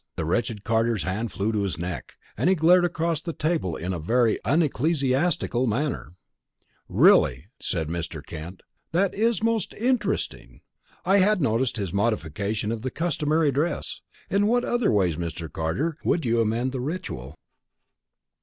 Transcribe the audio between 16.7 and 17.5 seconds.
the ritual?"